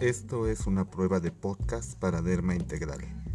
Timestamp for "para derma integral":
1.98-3.33